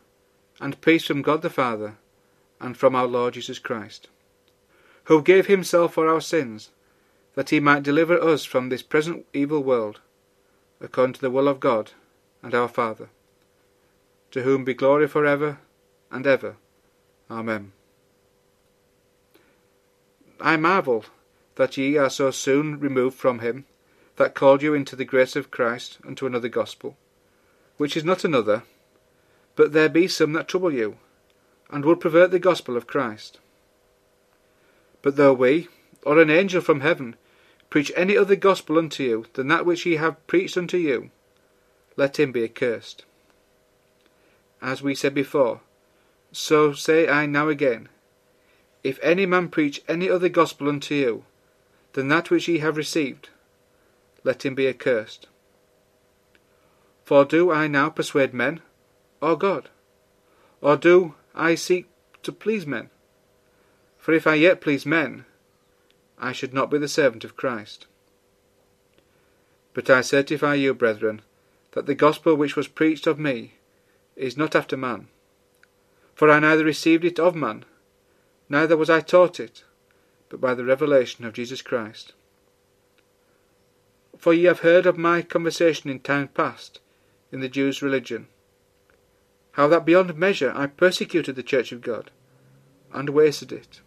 and 0.60 0.80
peace 0.80 1.06
from 1.06 1.22
God 1.22 1.42
the 1.42 1.50
Father, 1.50 1.96
and 2.60 2.76
from 2.76 2.94
our 2.94 3.06
Lord 3.06 3.34
Jesus 3.34 3.58
Christ, 3.58 4.08
who 5.04 5.22
gave 5.22 5.46
himself 5.46 5.94
for 5.94 6.06
our 6.06 6.20
sins, 6.20 6.70
that 7.34 7.50
he 7.50 7.60
might 7.60 7.82
deliver 7.82 8.20
us 8.20 8.44
from 8.44 8.68
this 8.68 8.82
present 8.82 9.24
evil 9.32 9.62
world, 9.62 10.00
according 10.80 11.14
to 11.14 11.20
the 11.20 11.30
will 11.30 11.48
of 11.48 11.60
God 11.60 11.92
and 12.42 12.54
our 12.54 12.68
Father, 12.68 13.08
to 14.30 14.42
whom 14.42 14.64
be 14.64 14.74
glory 14.74 15.06
for 15.06 15.26
ever 15.26 15.58
and 16.10 16.26
ever. 16.26 16.56
Amen. 17.30 17.72
I 20.40 20.56
marvel 20.56 21.04
that 21.56 21.76
ye 21.76 21.96
are 21.98 22.10
so 22.10 22.30
soon 22.30 22.80
removed 22.80 23.16
from 23.16 23.40
him 23.40 23.66
that 24.16 24.34
called 24.34 24.62
you 24.62 24.74
into 24.74 24.96
the 24.96 25.04
grace 25.04 25.36
of 25.36 25.50
Christ 25.50 25.98
unto 26.06 26.26
another 26.26 26.48
gospel, 26.48 26.96
which 27.76 27.96
is 27.96 28.04
not 28.04 28.24
another, 28.24 28.62
but 29.56 29.72
there 29.72 29.88
be 29.88 30.08
some 30.08 30.32
that 30.32 30.48
trouble 30.48 30.72
you, 30.72 30.96
and 31.70 31.84
would 31.84 32.00
pervert 32.00 32.30
the 32.30 32.38
gospel 32.38 32.76
of 32.76 32.86
Christ. 32.86 33.38
But 35.02 35.16
though 35.16 35.32
we, 35.32 35.68
or 36.02 36.18
an 36.18 36.30
angel 36.30 36.60
from 36.60 36.80
heaven, 36.80 37.16
preach 37.70 37.92
any 37.96 38.16
other 38.16 38.36
gospel 38.36 38.76
unto 38.76 39.02
you 39.02 39.26
than 39.32 39.48
that 39.48 39.64
which 39.64 39.86
ye 39.86 39.96
have 39.96 40.26
preached 40.26 40.56
unto 40.56 40.76
you, 40.76 41.10
let 41.96 42.18
him 42.18 42.32
be 42.32 42.44
accursed. 42.44 43.04
As 44.60 44.82
we 44.82 44.94
said 44.94 45.14
before, 45.14 45.60
so 46.32 46.72
say 46.72 47.08
I 47.08 47.26
now 47.26 47.48
again, 47.48 47.88
if 48.82 48.98
any 49.02 49.24
man 49.24 49.48
preach 49.48 49.82
any 49.88 50.10
other 50.10 50.28
gospel 50.28 50.68
unto 50.68 50.94
you 50.94 51.24
than 51.92 52.08
that 52.08 52.30
which 52.30 52.48
ye 52.48 52.58
have 52.58 52.76
received, 52.76 53.30
let 54.24 54.44
him 54.44 54.54
be 54.54 54.68
accursed. 54.68 55.26
For 57.04 57.24
do 57.24 57.50
I 57.50 57.66
now 57.66 57.90
persuade 57.90 58.34
men, 58.34 58.60
or 59.20 59.36
God? 59.36 59.68
Or 60.60 60.76
do 60.76 61.14
I 61.34 61.54
seek 61.54 61.86
to 62.22 62.32
please 62.32 62.66
men? 62.66 62.90
For 63.98 64.12
if 64.12 64.26
I 64.26 64.34
yet 64.34 64.60
please 64.60 64.86
men, 64.86 65.24
I 66.20 66.32
should 66.32 66.52
not 66.52 66.70
be 66.70 66.76
the 66.78 66.86
servant 66.86 67.24
of 67.24 67.36
Christ. 67.36 67.86
But 69.72 69.88
I 69.88 70.02
certify 70.02 70.54
you, 70.54 70.74
brethren, 70.74 71.22
that 71.72 71.86
the 71.86 71.94
gospel 71.94 72.34
which 72.34 72.56
was 72.56 72.68
preached 72.68 73.06
of 73.06 73.18
me 73.18 73.54
is 74.16 74.36
not 74.36 74.54
after 74.54 74.76
man. 74.76 75.08
For 76.14 76.30
I 76.30 76.38
neither 76.38 76.64
received 76.64 77.06
it 77.06 77.18
of 77.18 77.34
man, 77.34 77.64
neither 78.50 78.76
was 78.76 78.90
I 78.90 79.00
taught 79.00 79.40
it, 79.40 79.64
but 80.28 80.40
by 80.40 80.52
the 80.52 80.64
revelation 80.64 81.24
of 81.24 81.32
Jesus 81.32 81.62
Christ. 81.62 82.12
For 84.18 84.34
ye 84.34 84.44
have 84.44 84.60
heard 84.60 84.84
of 84.84 84.98
my 84.98 85.22
conversation 85.22 85.88
in 85.88 86.00
time 86.00 86.28
past 86.28 86.80
in 87.32 87.40
the 87.40 87.48
Jews' 87.48 87.80
religion, 87.80 88.28
how 89.52 89.66
that 89.68 89.86
beyond 89.86 90.14
measure 90.16 90.52
I 90.54 90.66
persecuted 90.66 91.36
the 91.36 91.42
church 91.42 91.72
of 91.72 91.80
God, 91.80 92.10
and 92.92 93.08
wasted 93.08 93.52
it, 93.52 93.80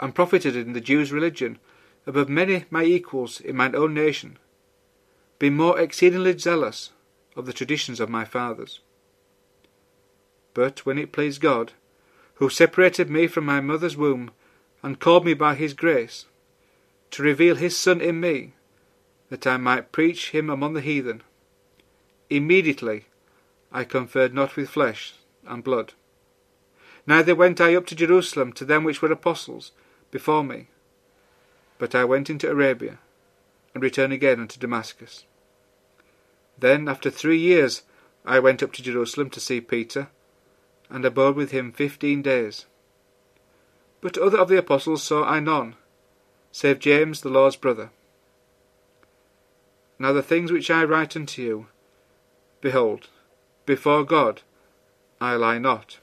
and 0.00 0.14
profited 0.14 0.56
in 0.56 0.72
the 0.72 0.80
Jews' 0.80 1.12
religion 1.12 1.58
above 2.06 2.28
many 2.28 2.64
my 2.70 2.82
equals 2.82 3.40
in 3.40 3.54
mine 3.54 3.76
own 3.76 3.94
nation, 3.94 4.38
being 5.38 5.54
more 5.54 5.78
exceedingly 5.78 6.36
zealous 6.36 6.90
of 7.36 7.46
the 7.46 7.52
traditions 7.52 8.00
of 8.00 8.08
my 8.08 8.24
fathers. 8.24 8.80
But 10.54 10.84
when 10.84 10.98
it 10.98 11.12
pleased 11.12 11.40
God, 11.40 11.72
who 12.34 12.48
separated 12.48 13.10
me 13.10 13.26
from 13.26 13.44
my 13.44 13.60
mother's 13.60 13.96
womb, 13.96 14.32
and 14.82 14.98
called 14.98 15.26
me 15.26 15.34
by 15.34 15.54
his 15.54 15.74
grace, 15.74 16.24
to 17.10 17.22
reveal 17.22 17.56
his 17.56 17.76
Son 17.76 18.00
in 18.00 18.18
me, 18.18 18.54
that 19.28 19.46
I 19.46 19.58
might 19.58 19.92
preach 19.92 20.30
him 20.30 20.48
among 20.48 20.72
the 20.72 20.80
heathen. 20.80 21.22
Immediately 22.30 23.04
I 23.70 23.84
conferred 23.84 24.32
not 24.32 24.56
with 24.56 24.70
flesh 24.70 25.14
and 25.46 25.62
blood. 25.62 25.92
Neither 27.06 27.34
went 27.34 27.60
I 27.60 27.74
up 27.74 27.86
to 27.86 27.94
Jerusalem 27.94 28.52
to 28.54 28.64
them 28.64 28.84
which 28.84 29.02
were 29.02 29.12
apostles 29.12 29.72
before 30.10 30.44
me, 30.44 30.68
but 31.78 31.94
I 31.94 32.04
went 32.04 32.28
into 32.30 32.50
Arabia, 32.50 32.98
and 33.74 33.82
returned 33.82 34.12
again 34.12 34.40
unto 34.40 34.58
Damascus. 34.58 35.24
Then, 36.58 36.88
after 36.88 37.10
three 37.10 37.38
years, 37.38 37.82
I 38.24 38.38
went 38.38 38.62
up 38.62 38.72
to 38.72 38.82
Jerusalem 38.82 39.30
to 39.30 39.40
see 39.40 39.60
Peter, 39.60 40.08
and 40.90 41.04
abode 41.04 41.36
with 41.36 41.52
him 41.52 41.72
fifteen 41.72 42.20
days. 42.20 42.66
But 44.00 44.18
other 44.18 44.38
of 44.38 44.48
the 44.48 44.58
apostles 44.58 45.02
saw 45.02 45.24
I 45.24 45.40
none, 45.40 45.76
save 46.52 46.78
James 46.80 47.20
the 47.20 47.28
Lord's 47.28 47.56
brother. 47.56 47.90
Now 49.98 50.12
the 50.12 50.22
things 50.22 50.50
which 50.50 50.70
I 50.70 50.84
write 50.84 51.14
unto 51.16 51.42
you, 51.42 51.66
behold, 52.60 53.08
before 53.66 54.04
God 54.04 54.42
I 55.20 55.36
lie 55.36 55.58
not. 55.58 55.98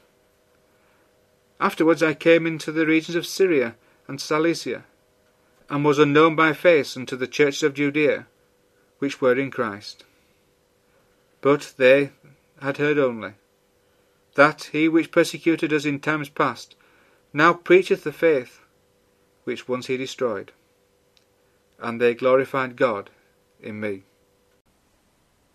Afterwards 1.60 2.02
I 2.02 2.14
came 2.14 2.46
into 2.46 2.70
the 2.70 2.86
regions 2.86 3.16
of 3.16 3.26
Syria 3.26 3.74
and 4.08 4.20
Cilicia, 4.20 4.84
and 5.70 5.84
was 5.84 5.98
unknown 5.98 6.34
by 6.34 6.52
face 6.52 6.96
unto 6.96 7.14
the 7.14 7.26
churches 7.26 7.62
of 7.62 7.74
Judea, 7.74 8.26
which 8.98 9.20
were 9.20 9.38
in 9.38 9.50
Christ. 9.50 10.04
But 11.40 11.74
they 11.76 12.10
had 12.60 12.78
heard 12.78 12.98
only 12.98 13.34
that 14.34 14.70
he 14.72 14.88
which 14.88 15.12
persecuted 15.12 15.72
us 15.72 15.84
in 15.84 16.00
times 16.00 16.28
past 16.28 16.74
now 17.32 17.52
preacheth 17.52 18.02
the 18.02 18.12
faith 18.12 18.60
which 19.44 19.68
once 19.68 19.86
he 19.86 19.96
destroyed. 19.96 20.52
and 21.80 22.00
they 22.00 22.14
glorified 22.14 22.76
God 22.76 23.10
in 23.60 23.80
me. 23.80 24.02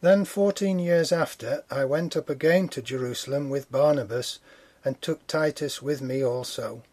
Then 0.01 0.25
fourteen 0.25 0.79
years 0.79 1.12
after 1.12 1.63
I 1.69 1.86
went 1.86 2.17
up 2.17 2.29
again 2.29 2.67
to 2.69 2.81
Jerusalem 2.81 3.50
with 3.50 3.72
Barnabas, 3.72 4.39
and 4.86 5.01
took 5.01 5.25
Titus 5.27 5.81
with 5.81 6.01
me 6.01 6.24
also. 6.24 6.83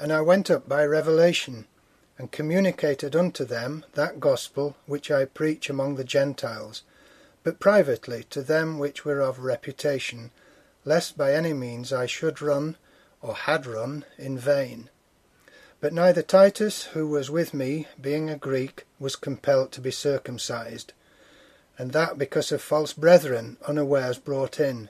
And 0.00 0.14
I 0.14 0.22
went 0.22 0.50
up 0.50 0.66
by 0.66 0.82
revelation, 0.86 1.66
and 2.16 2.32
communicated 2.32 3.14
unto 3.14 3.44
them 3.44 3.84
that 3.92 4.18
gospel 4.18 4.74
which 4.86 5.10
I 5.10 5.26
preach 5.26 5.68
among 5.68 5.96
the 5.96 6.04
Gentiles, 6.04 6.84
but 7.42 7.60
privately 7.60 8.24
to 8.30 8.40
them 8.40 8.78
which 8.78 9.04
were 9.04 9.20
of 9.20 9.40
reputation, 9.40 10.30
lest 10.86 11.18
by 11.18 11.34
any 11.34 11.52
means 11.52 11.92
I 11.92 12.06
should 12.06 12.40
run, 12.40 12.78
or 13.20 13.34
had 13.34 13.66
run, 13.66 14.06
in 14.16 14.38
vain. 14.38 14.88
But 15.80 15.92
neither 15.92 16.22
Titus, 16.22 16.84
who 16.94 17.06
was 17.06 17.30
with 17.30 17.52
me, 17.52 17.86
being 18.00 18.30
a 18.30 18.38
Greek, 18.38 18.86
was 18.98 19.16
compelled 19.16 19.70
to 19.72 19.82
be 19.82 19.90
circumcised, 19.90 20.94
and 21.76 21.92
that 21.92 22.16
because 22.16 22.50
of 22.52 22.62
false 22.62 22.94
brethren 22.94 23.58
unawares 23.68 24.18
brought 24.18 24.58
in, 24.60 24.88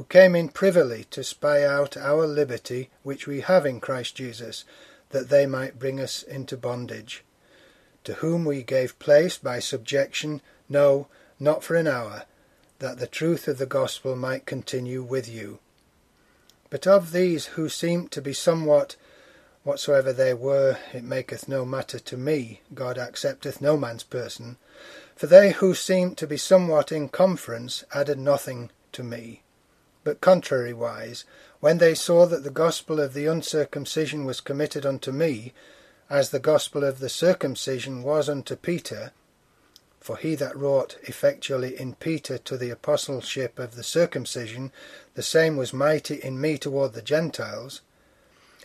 who 0.00 0.04
came 0.04 0.34
in 0.34 0.48
privily 0.48 1.04
to 1.10 1.22
spy 1.22 1.62
out 1.62 1.94
our 1.94 2.26
liberty 2.26 2.88
which 3.02 3.26
we 3.26 3.42
have 3.42 3.66
in 3.66 3.78
Christ 3.78 4.16
Jesus, 4.16 4.64
that 5.10 5.28
they 5.28 5.44
might 5.44 5.78
bring 5.78 6.00
us 6.00 6.22
into 6.22 6.56
bondage, 6.56 7.22
to 8.04 8.14
whom 8.14 8.46
we 8.46 8.62
gave 8.62 8.98
place 8.98 9.36
by 9.36 9.58
subjection, 9.58 10.40
no, 10.70 11.06
not 11.38 11.62
for 11.62 11.74
an 11.74 11.86
hour, 11.86 12.24
that 12.78 12.98
the 12.98 13.06
truth 13.06 13.46
of 13.46 13.58
the 13.58 13.66
gospel 13.66 14.16
might 14.16 14.46
continue 14.46 15.02
with 15.02 15.28
you. 15.28 15.58
But 16.70 16.86
of 16.86 17.12
these 17.12 17.48
who 17.48 17.68
seemed 17.68 18.10
to 18.12 18.22
be 18.22 18.32
somewhat, 18.32 18.96
whatsoever 19.64 20.14
they 20.14 20.32
were, 20.32 20.78
it 20.94 21.04
maketh 21.04 21.46
no 21.46 21.66
matter 21.66 21.98
to 21.98 22.16
me, 22.16 22.62
God 22.72 22.96
accepteth 22.96 23.60
no 23.60 23.76
man's 23.76 24.04
person, 24.04 24.56
for 25.14 25.26
they 25.26 25.50
who 25.52 25.74
seemed 25.74 26.16
to 26.16 26.26
be 26.26 26.38
somewhat 26.38 26.90
in 26.90 27.10
conference 27.10 27.84
added 27.92 28.18
nothing 28.18 28.70
to 28.92 29.02
me. 29.02 29.42
But 30.02 30.20
contrariwise, 30.20 31.24
when 31.60 31.78
they 31.78 31.94
saw 31.94 32.26
that 32.26 32.42
the 32.42 32.50
gospel 32.50 33.00
of 33.00 33.12
the 33.12 33.26
uncircumcision 33.26 34.24
was 34.24 34.40
committed 34.40 34.86
unto 34.86 35.12
me, 35.12 35.52
as 36.08 36.30
the 36.30 36.38
gospel 36.38 36.84
of 36.84 36.98
the 36.98 37.08
circumcision 37.08 38.02
was 38.02 38.28
unto 38.28 38.56
Peter, 38.56 39.12
for 40.00 40.16
he 40.16 40.34
that 40.34 40.56
wrought 40.56 40.96
effectually 41.02 41.78
in 41.78 41.94
Peter 41.94 42.38
to 42.38 42.56
the 42.56 42.70
apostleship 42.70 43.58
of 43.58 43.76
the 43.76 43.84
circumcision, 43.84 44.72
the 45.14 45.22
same 45.22 45.56
was 45.56 45.74
mighty 45.74 46.14
in 46.14 46.40
me 46.40 46.56
toward 46.56 46.94
the 46.94 47.02
Gentiles. 47.02 47.82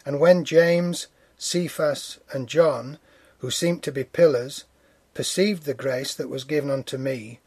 And 0.06 0.20
when 0.20 0.46
James, 0.46 1.08
Cephas, 1.38 2.20
and 2.32 2.48
John, 2.48 2.98
who 3.40 3.52
seemed 3.52 3.84
to 3.84 3.92
be 3.92 4.06
pillars, 4.06 4.64
perceived 5.14 5.64
the 5.64 5.74
grace 5.74 6.16
that 6.16 6.30
was 6.30 6.46
given 6.46 6.72
unto 6.72 6.98
me, 6.98 7.42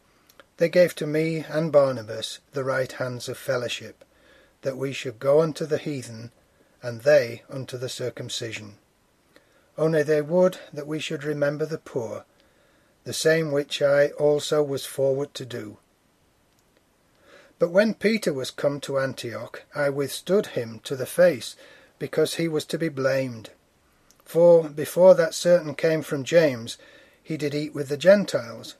they 0.59 0.69
gave 0.69 0.93
to 0.93 1.07
me 1.07 1.45
and 1.47 1.71
Barnabas 1.71 2.39
the 2.51 2.65
right 2.65 2.91
hands 2.91 3.29
of 3.29 3.37
fellowship, 3.37 4.03
that 4.61 4.75
we 4.75 4.91
should 4.91 5.17
go 5.17 5.39
unto 5.39 5.65
the 5.65 5.77
heathen, 5.77 6.31
and 6.83 7.01
they 7.01 7.43
unto 7.49 7.77
the 7.77 7.87
circumcision. 7.87 8.75
Only 9.77 10.03
they 10.03 10.21
would 10.21 10.57
that 10.73 10.85
we 10.85 10.99
should 10.99 11.23
remember 11.23 11.65
the 11.65 11.77
poor, 11.77 12.25
the 13.05 13.13
same 13.13 13.53
which 13.53 13.81
I 13.81 14.09
also 14.09 14.61
was 14.61 14.85
forward 14.85 15.33
to 15.35 15.45
do. 15.45 15.77
But 17.57 17.71
when 17.71 17.93
Peter 17.93 18.33
was 18.33 18.51
come 18.51 18.81
to 18.81 18.99
Antioch, 18.99 19.63
I 19.73 19.89
withstood 19.89 20.47
him 20.47 20.81
to 20.83 20.97
the 20.97 21.05
face, 21.05 21.55
because 21.99 22.35
he 22.35 22.49
was 22.49 22.65
to 22.65 22.77
be 22.77 22.89
blamed. 22.89 23.51
For 24.25 24.67
before 24.67 25.15
that 25.15 25.33
certain 25.33 25.73
came 25.73 26.01
from 26.01 26.25
James, 26.25 26.77
he 27.23 27.37
did 27.37 27.55
eat 27.55 27.73
with 27.73 27.87
the 27.87 27.97
Gentiles, 27.97 28.75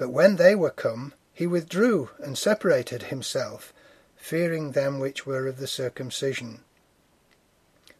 but 0.00 0.08
when 0.08 0.36
they 0.36 0.54
were 0.54 0.70
come, 0.70 1.12
he 1.34 1.46
withdrew 1.46 2.08
and 2.20 2.38
separated 2.38 3.02
himself, 3.02 3.74
fearing 4.16 4.72
them 4.72 4.98
which 4.98 5.26
were 5.26 5.46
of 5.46 5.58
the 5.58 5.66
circumcision. 5.66 6.64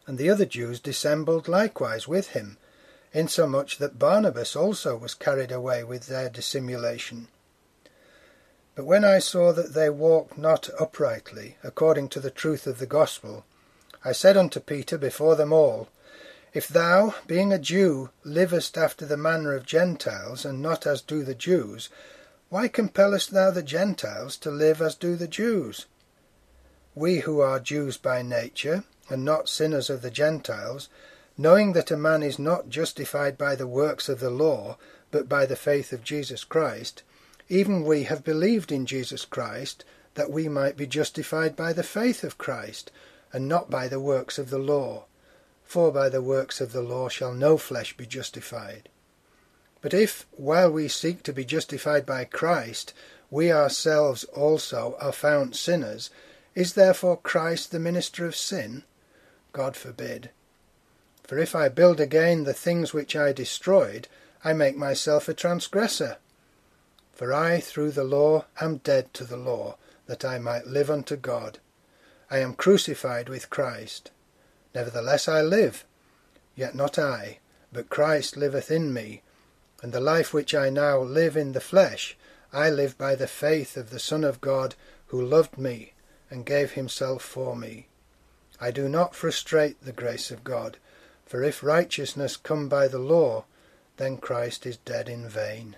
And 0.07 0.17
the 0.17 0.27
other 0.27 0.47
Jews 0.47 0.79
dissembled 0.79 1.47
likewise 1.47 2.07
with 2.07 2.29
him, 2.29 2.57
insomuch 3.13 3.77
that 3.77 3.99
Barnabas 3.99 4.55
also 4.55 4.97
was 4.97 5.13
carried 5.13 5.51
away 5.51 5.83
with 5.83 6.07
their 6.07 6.27
dissimulation. 6.27 7.27
But 8.73 8.85
when 8.85 9.05
I 9.05 9.19
saw 9.19 9.53
that 9.53 9.75
they 9.75 9.91
walked 9.91 10.39
not 10.39 10.71
uprightly, 10.79 11.57
according 11.63 12.09
to 12.09 12.19
the 12.19 12.31
truth 12.31 12.65
of 12.65 12.79
the 12.79 12.87
gospel, 12.87 13.45
I 14.03 14.13
said 14.13 14.37
unto 14.37 14.59
Peter 14.59 14.97
before 14.97 15.35
them 15.35 15.53
all, 15.53 15.87
if 16.53 16.67
thou, 16.67 17.15
being 17.27 17.53
a 17.53 17.57
Jew, 17.57 18.09
livest 18.25 18.77
after 18.77 19.05
the 19.05 19.15
manner 19.15 19.55
of 19.55 19.65
Gentiles, 19.65 20.43
and 20.43 20.61
not 20.61 20.85
as 20.85 21.01
do 21.01 21.23
the 21.23 21.33
Jews, 21.33 21.87
why 22.49 22.67
compellest 22.67 23.31
thou 23.31 23.51
the 23.51 23.63
Gentiles 23.63 24.35
to 24.37 24.51
live 24.51 24.81
as 24.81 24.95
do 24.95 25.15
the 25.15 25.29
Jews? 25.29 25.85
We 26.93 27.19
who 27.19 27.39
are 27.39 27.61
Jews 27.61 27.95
by 27.95 28.21
nature, 28.21 28.83
and 29.09 29.23
not 29.23 29.47
sinners 29.47 29.89
of 29.89 30.01
the 30.01 30.11
Gentiles, 30.11 30.89
knowing 31.37 31.71
that 31.71 31.89
a 31.89 31.95
man 31.95 32.21
is 32.21 32.37
not 32.37 32.67
justified 32.67 33.37
by 33.37 33.55
the 33.55 33.67
works 33.67 34.09
of 34.09 34.19
the 34.19 34.29
law, 34.29 34.77
but 35.09 35.29
by 35.29 35.45
the 35.45 35.55
faith 35.55 35.93
of 35.93 36.03
Jesus 36.03 36.43
Christ, 36.43 37.01
even 37.47 37.85
we 37.85 38.03
have 38.03 38.25
believed 38.25 38.73
in 38.73 38.85
Jesus 38.85 39.23
Christ, 39.23 39.85
that 40.15 40.29
we 40.29 40.49
might 40.49 40.75
be 40.75 40.85
justified 40.85 41.55
by 41.55 41.71
the 41.71 41.81
faith 41.81 42.25
of 42.25 42.37
Christ, 42.37 42.91
and 43.31 43.47
not 43.47 43.69
by 43.69 43.87
the 43.87 44.01
works 44.01 44.37
of 44.37 44.49
the 44.49 44.59
law 44.59 45.05
for 45.71 45.89
by 45.89 46.09
the 46.09 46.21
works 46.21 46.59
of 46.59 46.73
the 46.73 46.81
law 46.81 47.07
shall 47.07 47.33
no 47.33 47.57
flesh 47.57 47.95
be 47.95 48.05
justified. 48.05 48.89
But 49.79 49.93
if, 49.93 50.25
while 50.31 50.69
we 50.69 50.89
seek 50.89 51.23
to 51.23 51.31
be 51.31 51.45
justified 51.45 52.05
by 52.05 52.25
Christ, 52.25 52.93
we 53.29 53.53
ourselves 53.53 54.25
also 54.25 54.97
are 54.99 55.13
found 55.13 55.55
sinners, 55.55 56.09
is 56.55 56.73
therefore 56.73 57.15
Christ 57.15 57.71
the 57.71 57.79
minister 57.79 58.25
of 58.25 58.35
sin? 58.35 58.83
God 59.53 59.77
forbid. 59.77 60.31
For 61.23 61.37
if 61.37 61.55
I 61.55 61.69
build 61.69 62.01
again 62.01 62.43
the 62.43 62.53
things 62.53 62.93
which 62.93 63.15
I 63.15 63.31
destroyed, 63.31 64.09
I 64.43 64.51
make 64.51 64.75
myself 64.75 65.29
a 65.29 65.33
transgressor. 65.33 66.17
For 67.13 67.31
I, 67.31 67.61
through 67.61 67.91
the 67.91 68.03
law, 68.03 68.43
am 68.59 68.79
dead 68.79 69.13
to 69.13 69.23
the 69.23 69.37
law, 69.37 69.77
that 70.07 70.25
I 70.25 70.37
might 70.37 70.67
live 70.67 70.91
unto 70.91 71.15
God. 71.15 71.59
I 72.29 72.39
am 72.39 72.55
crucified 72.55 73.29
with 73.29 73.49
Christ. 73.49 74.11
Nevertheless 74.73 75.27
I 75.27 75.41
live, 75.41 75.85
yet 76.55 76.75
not 76.75 76.97
I, 76.97 77.39
but 77.71 77.89
Christ 77.89 78.37
liveth 78.37 78.71
in 78.71 78.93
me. 78.93 79.21
And 79.81 79.91
the 79.91 79.99
life 79.99 80.33
which 80.33 80.53
I 80.53 80.69
now 80.69 80.99
live 80.99 81.35
in 81.35 81.53
the 81.53 81.61
flesh, 81.61 82.17
I 82.53 82.69
live 82.69 82.97
by 82.97 83.15
the 83.15 83.27
faith 83.27 83.77
of 83.77 83.89
the 83.89 83.99
Son 83.99 84.23
of 84.23 84.41
God, 84.41 84.75
who 85.07 85.21
loved 85.21 85.57
me, 85.57 85.93
and 86.29 86.45
gave 86.45 86.71
himself 86.71 87.23
for 87.23 87.55
me. 87.55 87.87
I 88.59 88.71
do 88.71 88.87
not 88.87 89.15
frustrate 89.15 89.83
the 89.83 89.91
grace 89.91 90.31
of 90.31 90.43
God, 90.43 90.77
for 91.25 91.43
if 91.43 91.63
righteousness 91.63 92.37
come 92.37 92.69
by 92.69 92.87
the 92.87 92.99
law, 92.99 93.45
then 93.97 94.17
Christ 94.17 94.65
is 94.65 94.77
dead 94.77 95.09
in 95.09 95.27
vain. 95.27 95.75